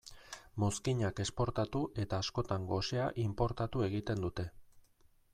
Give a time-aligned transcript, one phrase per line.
[0.61, 4.47] Mozkinak esportatu eta askotan gosea inportatu egiten dute.